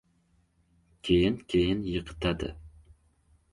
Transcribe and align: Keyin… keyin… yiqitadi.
Keyin… 1.09 1.37
keyin… 1.53 1.85
yiqitadi. 1.91 2.53